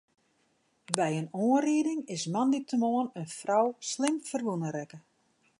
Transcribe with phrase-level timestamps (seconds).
[0.99, 4.97] By in oanriding is moandeitemoarn in frou slim ferwûne rekke.